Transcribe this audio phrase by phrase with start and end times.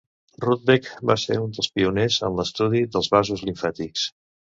[0.43, 4.07] Rudbeck va ser un dels pioners en l'estudi dels vasos limfàtics.